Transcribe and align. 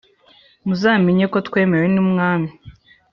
muzamenya 0.65 1.25
ko 1.33 1.37
twemewe 1.47 1.87
numwami 1.93 2.49